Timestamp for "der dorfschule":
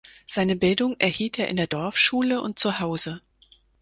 1.57-2.41